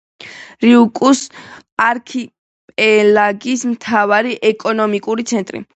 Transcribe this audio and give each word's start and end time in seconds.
რიუკიუს 0.63 1.21
არქიპელაგის 1.89 3.67
მთავარი 3.75 4.37
ეკონომიკური 4.53 5.33
ცენტრი. 5.33 5.69